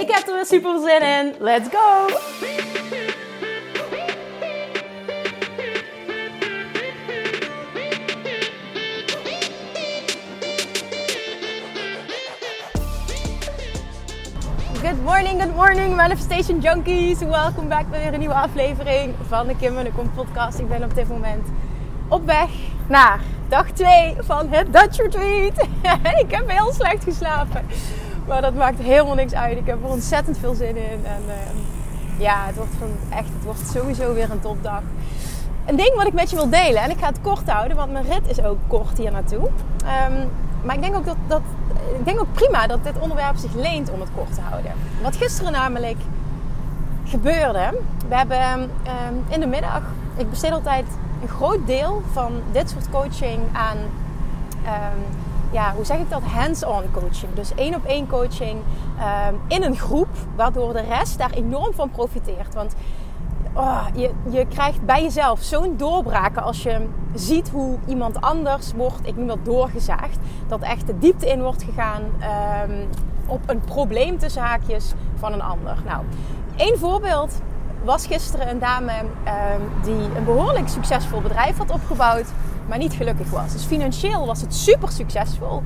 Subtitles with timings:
[0.00, 1.34] Ik heb er weer super zin in.
[1.38, 2.06] Let's go!
[14.82, 17.18] Good morning, good morning, Manifestation Junkies.
[17.18, 20.58] Welkom back bij weer een nieuwe aflevering van de Kim en de Kom podcast.
[20.58, 21.48] Ik ben op dit moment
[22.08, 22.50] op weg
[22.88, 25.68] naar dag 2 van het Dutch Retreat.
[26.24, 27.64] ik heb heel slecht geslapen.
[28.26, 29.58] Maar dat maakt helemaal niks uit.
[29.58, 31.04] Ik heb er ontzettend veel zin in.
[31.04, 31.34] En uh,
[32.18, 34.82] ja, het wordt, van, echt, het wordt sowieso weer een topdag.
[35.66, 37.92] Een ding wat ik met je wil delen, en ik ga het kort houden, want
[37.92, 39.48] mijn rit is ook kort hier naartoe.
[40.08, 40.30] Um,
[40.62, 41.40] maar ik denk ook dat, dat
[41.98, 44.72] ik denk ook prima dat dit onderwerp zich leent om het kort te houden.
[45.02, 45.96] Wat gisteren namelijk
[47.04, 49.82] gebeurde, we hebben um, in de middag,
[50.16, 50.84] ik besteed altijd
[51.22, 53.76] een groot deel van dit soort coaching aan
[55.50, 56.22] ja, hoe zeg ik dat?
[56.22, 57.34] Hands-on coaching.
[57.34, 58.60] Dus één op één coaching
[59.28, 62.54] um, in een groep, waardoor de rest daar enorm van profiteert.
[62.54, 62.74] Want
[63.54, 69.06] oh, je, je krijgt bij jezelf zo'n doorbraken als je ziet hoe iemand anders wordt,
[69.06, 72.02] ik noem dat doorgezaagd, dat echt de diepte in wordt gegaan
[72.70, 72.88] um,
[73.26, 75.76] op een probleem tussen haakjes van een ander.
[75.86, 76.04] Nou,
[76.56, 77.40] één voorbeeld
[77.86, 82.26] was gisteren een dame um, die een behoorlijk succesvol bedrijf had opgebouwd
[82.68, 83.52] maar niet gelukkig was.
[83.52, 85.62] Dus financieel was het super succesvol,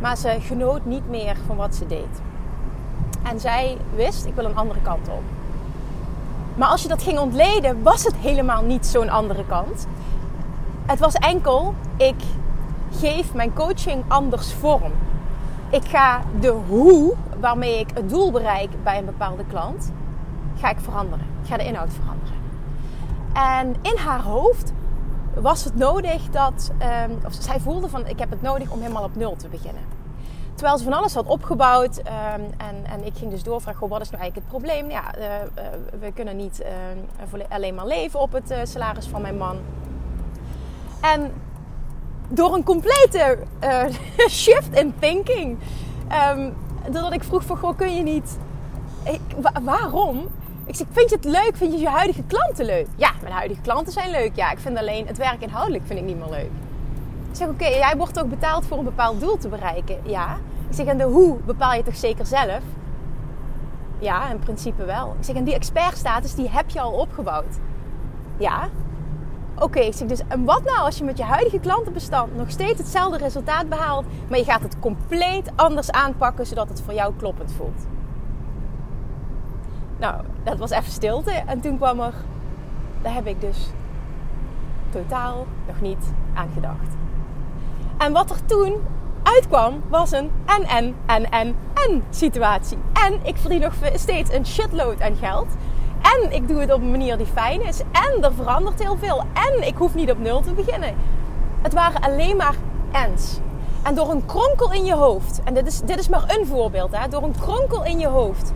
[0.00, 2.20] maar ze genoot niet meer van wat ze deed.
[3.22, 5.22] En zij wist, ik wil een andere kant op.
[6.54, 9.86] Maar als je dat ging ontleden, was het helemaal niet zo'n andere kant.
[10.86, 12.22] Het was enkel, ik
[13.00, 14.92] geef mijn coaching anders vorm.
[15.70, 19.92] Ik ga de hoe waarmee ik het doel bereik bij een bepaalde klant,
[20.60, 21.26] ga ik veranderen.
[21.42, 22.34] Ik ga de inhoud veranderen.
[23.32, 24.72] En in haar hoofd
[25.34, 26.70] was het nodig dat,
[27.08, 29.82] um, of zij voelde van ik heb het nodig om helemaal op nul te beginnen.
[30.54, 32.04] Terwijl ze van alles had opgebouwd um,
[32.56, 34.90] en, en ik ging dus doorvragen, wat is nou eigenlijk het probleem?
[34.90, 35.64] Ja, uh, uh,
[36.00, 36.62] we kunnen niet
[37.34, 39.56] uh, alleen maar leven op het salaris van mijn man.
[41.00, 41.32] En
[42.28, 43.38] door een complete
[44.28, 45.58] shift in thinking,
[46.90, 48.38] doordat ik vroeg van, goh, kun je niet,
[49.62, 50.28] waarom
[50.70, 51.56] ik zeg, vind je het leuk?
[51.56, 52.86] Vind je je huidige klanten leuk?
[52.96, 54.30] Ja, mijn huidige klanten zijn leuk.
[54.34, 56.50] Ja, ik vind alleen het werk inhoudelijk vind ik niet meer leuk.
[57.30, 59.98] Ik zeg, oké, jij wordt ook betaald voor een bepaald doel te bereiken.
[60.02, 60.36] Ja.
[60.68, 62.60] Ik zeg, en de hoe bepaal je toch zeker zelf?
[63.98, 65.14] Ja, in principe wel.
[65.18, 67.58] Ik zeg, en die expertstatus, die heb je al opgebouwd.
[68.38, 68.68] Ja.
[69.58, 72.78] Oké, ik zeg dus, en wat nou als je met je huidige klantenbestand nog steeds
[72.78, 77.52] hetzelfde resultaat behaalt, maar je gaat het compleet anders aanpakken, zodat het voor jou kloppend
[77.52, 77.86] voelt?
[80.00, 81.30] Nou, dat was even stilte.
[81.30, 82.14] En toen kwam er,
[83.02, 83.66] daar heb ik dus
[84.90, 86.94] totaal nog niet aan gedacht.
[87.98, 88.74] En wat er toen
[89.22, 92.78] uitkwam, was een en, en, en, en, en situatie.
[93.06, 95.48] En ik verdien nog steeds een shitload aan geld.
[96.02, 97.80] En ik doe het op een manier die fijn is.
[97.80, 99.24] En er verandert heel veel.
[99.32, 100.94] En ik hoef niet op nul te beginnen.
[101.62, 102.54] Het waren alleen maar
[102.92, 103.38] ens.
[103.82, 106.96] En door een kronkel in je hoofd, en dit is, dit is maar een voorbeeld,
[106.96, 108.52] hè, door een kronkel in je hoofd,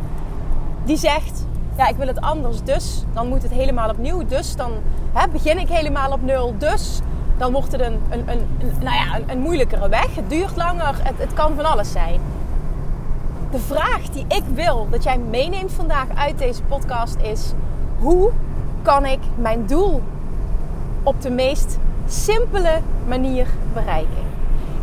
[0.85, 1.47] die zegt:
[1.77, 4.27] Ja, ik wil het anders, dus dan moet het helemaal opnieuw.
[4.27, 4.73] Dus dan
[5.13, 6.55] hè, begin ik helemaal op nul.
[6.59, 7.01] Dus
[7.39, 10.15] dan wordt het een, een, een, een nou ja, een, moeilijkere weg.
[10.15, 12.21] Het duurt langer, het, het kan van alles zijn.
[13.51, 17.53] De vraag die ik wil dat jij meeneemt vandaag uit deze podcast is:
[17.99, 18.31] hoe
[18.83, 20.03] kan ik mijn doel
[21.03, 24.34] op de meest simpele manier bereiken?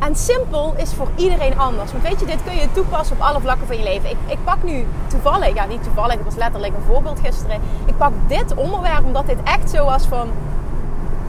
[0.01, 1.92] En simpel is voor iedereen anders.
[1.92, 4.09] Want weet je, dit kun je toepassen op alle vlakken van je leven.
[4.09, 7.62] Ik, ik pak nu toevallig, ja niet toevallig, het was letterlijk een voorbeeld gisteren.
[7.86, 10.30] Ik pak dit onderwerp omdat dit echt zo was van...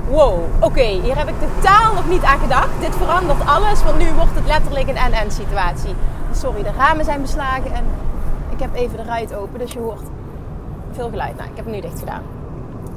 [0.09, 2.81] Wow, oké, hier heb ik totaal nog niet aan gedacht.
[2.81, 5.95] Dit verandert alles, want nu wordt het letterlijk een en-en situatie.
[6.33, 7.85] Sorry, de ramen zijn beslagen en
[8.51, 10.03] ik heb even de ruit open, dus je hoort
[10.93, 11.37] veel geluid.
[11.37, 12.23] Nou, ik heb hem nu dicht gedaan.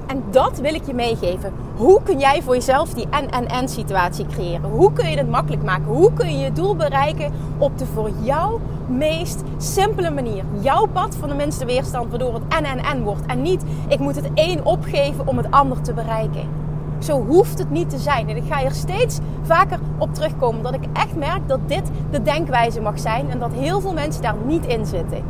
[0.07, 1.53] En dat wil ik je meegeven.
[1.75, 4.69] Hoe kun jij voor jezelf die en-en-en situatie creëren?
[4.69, 5.85] Hoe kun je het makkelijk maken?
[5.85, 10.43] Hoe kun je je doel bereiken op de voor jou meest simpele manier?
[10.59, 13.25] Jouw pad van de minste weerstand, waardoor het en-en-en wordt.
[13.25, 16.63] En niet, ik moet het één opgeven om het ander te bereiken.
[16.99, 18.29] Zo hoeft het niet te zijn.
[18.29, 20.63] En ik ga hier steeds vaker op terugkomen.
[20.63, 23.29] Dat ik echt merk dat dit de denkwijze mag zijn.
[23.29, 25.23] En dat heel veel mensen daar niet in zitten.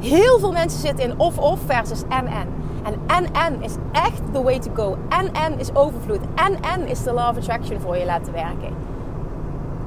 [0.00, 2.48] Heel veel mensen zitten in of-of versus en-en.
[2.84, 4.96] En en-en is echt the way to go.
[5.08, 6.20] En-en is overvloed.
[6.34, 8.74] En-en is de law of attraction voor je laten werken.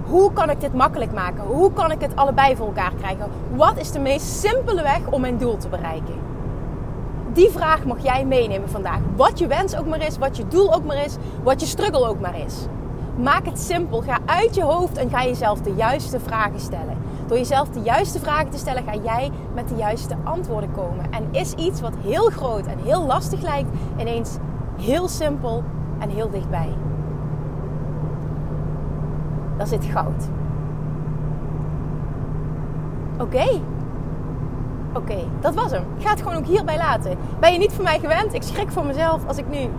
[0.06, 1.44] Hoe kan ik dit makkelijk maken?
[1.44, 3.30] Hoe kan ik het allebei voor elkaar krijgen?
[3.56, 6.16] Wat is de meest simpele weg om mijn doel te bereiken?
[7.34, 9.00] Die vraag mag jij meenemen vandaag.
[9.16, 12.08] Wat je wens ook maar is, wat je doel ook maar is, wat je struggle
[12.08, 12.66] ook maar is.
[13.18, 14.02] Maak het simpel.
[14.02, 16.98] Ga uit je hoofd en ga jezelf de juiste vragen stellen.
[17.28, 21.12] Door jezelf de juiste vragen te stellen, ga jij met de juiste antwoorden komen.
[21.12, 24.38] En is iets wat heel groot en heel lastig lijkt, ineens
[24.82, 25.64] heel simpel
[26.00, 26.70] en heel dichtbij.
[29.58, 30.28] Daar zit goud.
[33.20, 33.62] Oké.
[34.94, 35.84] Oké, dat was hem.
[35.98, 37.18] Ga het gewoon ook hierbij laten.
[37.40, 38.34] Ben je niet van mij gewend?
[38.34, 39.70] Ik schrik voor mezelf als ik nu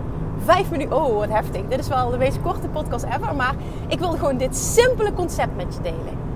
[0.45, 0.95] vijf minuten.
[0.95, 1.61] Oh, wat heftig.
[1.67, 3.35] Dit is wel de meest korte podcast ever.
[3.35, 3.53] Maar
[3.87, 6.28] ik wilde gewoon dit simpele concept met je delen.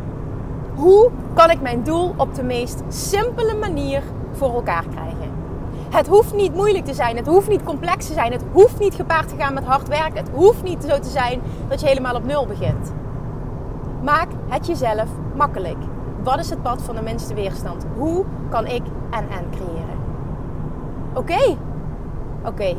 [0.75, 5.31] Hoe kan ik mijn doel op de meest simpele manier voor elkaar krijgen?
[5.90, 7.18] Het hoeft niet moeilijk te zijn.
[7.18, 8.31] Het hoeft niet complex te zijn.
[8.31, 10.18] Het hoeft niet gepaard te gaan met hard werken.
[10.18, 12.94] Het hoeft niet zo te zijn dat je helemaal op nul begint.
[14.04, 15.78] Maak het jezelf makkelijk.
[16.24, 17.86] Wat is het pad van de minste weerstand?
[17.98, 19.98] Hoe kan ik en en creëren?
[21.14, 21.58] Oké,
[22.46, 22.75] oké.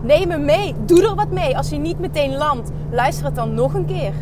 [0.00, 0.74] Neem hem mee.
[0.84, 1.56] Doe er wat mee.
[1.56, 4.12] Als je niet meteen landt, luister het dan nog een keer.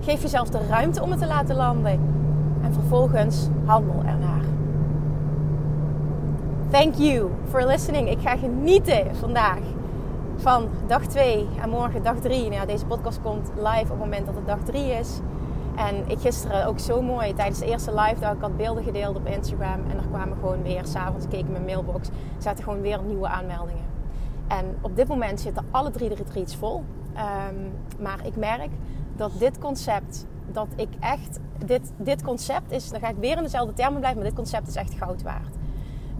[0.00, 2.11] Geef jezelf de ruimte om het te laten landen.
[2.72, 4.44] En vervolgens handel ernaar.
[6.70, 8.10] Thank you for listening.
[8.10, 9.58] Ik ga genieten vandaag
[10.36, 12.50] van dag 2 en morgen dag 3.
[12.50, 15.20] Nou, deze podcast komt live op het moment dat het dag 3 is.
[15.76, 18.32] En ik gisteren ook zo mooi tijdens de eerste live dag.
[18.32, 19.80] Ik had beelden gedeeld op Instagram.
[19.90, 22.08] En er kwamen gewoon weer, s'avonds keek ik mijn mailbox.
[22.38, 23.84] zaten gewoon weer nieuwe aanmeldingen.
[24.48, 26.84] En op dit moment zitten alle drie de retreats vol.
[27.14, 27.54] Ehm,
[27.98, 28.70] maar ik merk
[29.16, 33.42] dat dit concept, dat ik echt, dit, dit concept is, dan ga ik weer in
[33.42, 35.56] dezelfde termen blijven, maar dit concept is echt goud waard.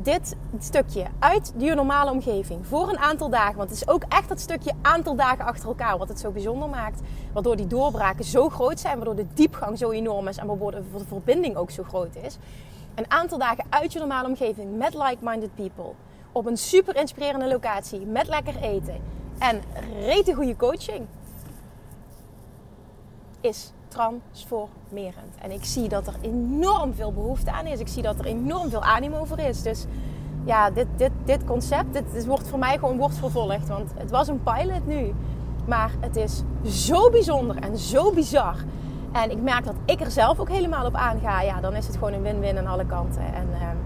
[0.03, 4.29] Dit stukje uit je normale omgeving voor een aantal dagen, want het is ook echt
[4.29, 7.01] dat stukje aantal dagen achter elkaar wat het zo bijzonder maakt,
[7.33, 10.83] waardoor die doorbraken zo groot zijn, waardoor de diepgang zo enorm is en waardoor de
[11.07, 12.39] verbinding ook zo groot is.
[12.95, 15.93] Een aantal dagen uit je normale omgeving met like-minded people
[16.33, 19.01] op een super inspirerende locatie met lekker eten
[19.39, 19.63] en
[20.01, 21.07] rete goede coaching
[23.41, 25.35] is transformerend.
[25.43, 27.81] En ik zie dat er enorm veel behoefte aan is.
[27.81, 29.63] Ik zie dat er enorm veel animo voor is.
[29.63, 29.87] Dus
[30.45, 33.69] ja, dit, dit, dit concept, dit, wordt voor mij gewoon wordt vervolgd.
[33.69, 35.15] Want het was een pilot nu.
[35.67, 38.57] Maar het is zo bijzonder en zo bizar.
[39.13, 41.41] En ik merk dat ik er zelf ook helemaal op aanga.
[41.41, 43.35] Ja, dan is het gewoon een win-win aan alle kanten.
[43.35, 43.77] En ehm,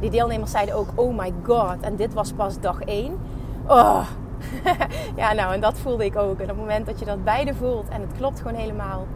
[0.00, 1.80] die deelnemers zeiden ook, oh my god.
[1.80, 3.18] En dit was pas dag 1.
[3.66, 4.06] Oh.
[5.16, 6.36] ja, nou, en dat voelde ik ook.
[6.38, 9.06] En op het moment dat je dat beide voelt en het klopt gewoon helemaal,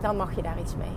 [0.00, 0.96] dan mag je daar iets mee.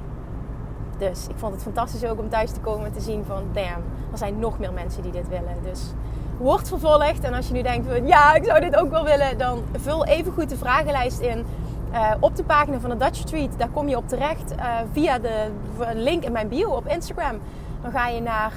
[0.98, 3.84] Dus ik vond het fantastisch ook om thuis te komen en te zien van, damn,
[4.12, 5.56] er zijn nog meer mensen die dit willen.
[5.64, 5.94] Dus
[6.38, 7.24] wordt vervolgd.
[7.24, 10.06] En als je nu denkt van, ja, ik zou dit ook wel willen, dan vul
[10.06, 11.46] even goed de vragenlijst in.
[11.94, 15.20] Uh, op de pagina van de Dutch Street, daar kom je op terecht uh, via
[15.20, 15.48] de
[15.94, 17.40] link in mijn bio op Instagram.
[17.82, 18.54] Dan ga je naar,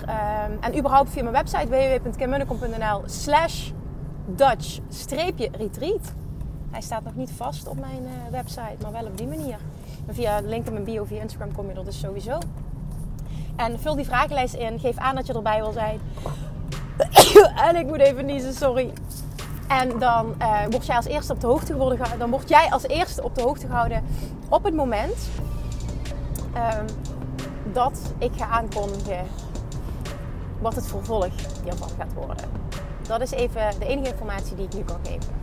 [0.51, 3.71] um, en überhaupt via mijn website www.kimmunnekom.nl slash
[4.37, 6.13] Dutch-retreat.
[6.71, 9.59] Hij staat nog niet vast op mijn uh, website, maar wel op die manier.
[10.09, 12.39] Via de link in mijn bio via Instagram kom je er dus sowieso.
[13.57, 14.81] En vul die vragenlijst in.
[14.81, 16.01] Geef aan dat je erbij wil zijn.
[17.69, 18.93] en ik moet even niezen, sorry.
[19.69, 22.87] En dan uh, word jij als eerste op de hoogte geworden, dan word jij als
[22.87, 24.05] eerste op de hoogte gehouden
[24.49, 25.29] op het moment
[26.55, 26.87] um,
[27.73, 29.27] dat ik ga aankondigen
[30.61, 31.29] wat het vervolg
[31.65, 32.62] hiervan gaat worden.
[33.07, 35.41] Dat is even de enige informatie die ik nu kan geven.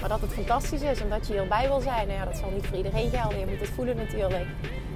[0.00, 2.50] Maar dat het fantastisch is en dat je hierbij wil zijn, nou ja, dat zal
[2.50, 3.38] niet voor iedereen gelden.
[3.38, 4.46] Je moet het voelen natuurlijk.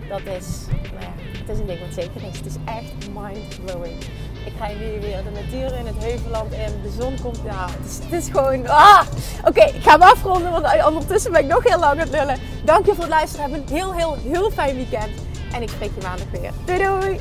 [0.08, 2.36] Dat is, nou ja, het is een ding wat zeker is.
[2.36, 3.98] Het is echt mind-blowing.
[4.44, 7.40] Ik ga nu weer de natuur in, het heuvelland in, de zon komt.
[7.44, 8.68] Ja, het is, het is gewoon.
[8.68, 9.02] Ah!
[9.44, 12.38] Oké, ik ga hem afronden, want ondertussen ben ik nog heel lang aan het lullen.
[12.64, 13.50] Dank je voor het luisteren.
[13.50, 15.10] Heb een heel, heel, heel fijn weekend.
[15.52, 16.52] En ik spreek je maandag weer.
[16.64, 17.20] Doei doei!